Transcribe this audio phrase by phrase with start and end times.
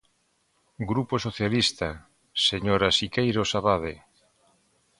[0.91, 1.89] Grupo Socialista,
[2.49, 3.95] señora Siqueiros Abade.